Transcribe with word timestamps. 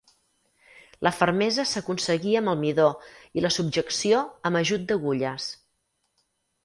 La 1.07 1.11
fermesa 1.17 1.65
s'aconseguia 1.71 2.41
amb 2.41 2.53
el 2.53 2.57
midó 2.63 2.87
i 3.41 3.45
la 3.47 3.53
subjecció 3.59 4.23
amb 4.51 4.61
ajut 4.65 4.89
d'agulles. 4.93 5.51